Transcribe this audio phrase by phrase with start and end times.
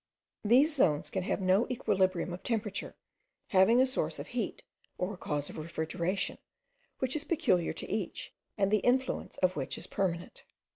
[0.43, 2.95] These zones can have no equilibrium of temperature,
[3.49, 4.63] having a source of heat,
[4.97, 6.39] or a cause of refrigeration,
[6.97, 10.43] which is peculiar to each, and the influence of which is permanent.